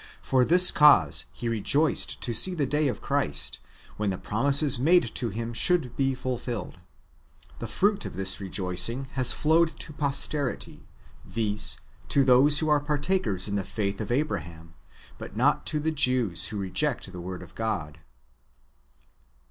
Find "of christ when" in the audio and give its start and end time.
2.87-4.09